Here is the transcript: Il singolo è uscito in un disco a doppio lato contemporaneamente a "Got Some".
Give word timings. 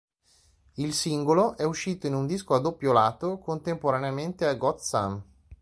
Il 0.77 0.95
singolo 0.95 1.55
è 1.57 1.63
uscito 1.63 2.07
in 2.07 2.15
un 2.15 2.25
disco 2.25 2.55
a 2.55 2.59
doppio 2.59 2.91
lato 2.91 3.37
contemporaneamente 3.37 4.47
a 4.47 4.55
"Got 4.55 4.79
Some". 4.79 5.21